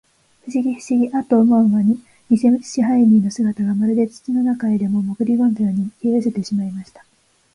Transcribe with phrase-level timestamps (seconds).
[0.45, 7.05] ふしぎ、ふしぎ、アッと思うまに、にせ支配人の姿が、まるで土の中へでも、もぐりこんだように、消えうせてしまいました。